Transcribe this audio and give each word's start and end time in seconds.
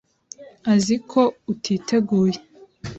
azi 0.73 0.95
ko 1.11 1.21
utiteguye. 1.53 2.37